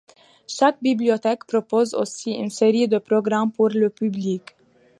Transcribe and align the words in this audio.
Chaque 0.47 0.81
bibliothèque 0.81 1.45
propose 1.45 1.93
aussi 1.93 2.31
une 2.31 2.49
série 2.49 2.87
de 2.87 2.97
programmes 2.97 3.51
pour 3.51 3.69
le 3.69 3.91
public. 3.91 4.41